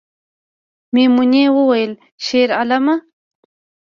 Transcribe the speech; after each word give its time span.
میمونۍ 0.93 1.45
وویل 1.55 1.91
شیرعالمه 2.25 2.95